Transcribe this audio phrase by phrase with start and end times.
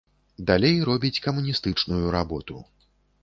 [0.49, 2.55] Далей робіць камуністычную работу.